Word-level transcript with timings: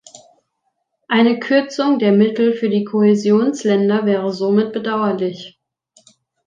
Eine 1.07 1.39
Kürzung 1.39 1.99
der 1.99 2.11
Mittel 2.11 2.53
für 2.53 2.69
die 2.71 2.85
Kohäsionsländer 2.85 4.03
wäre 4.07 4.33
somit 4.33 4.73
bedauerlich. 4.73 5.59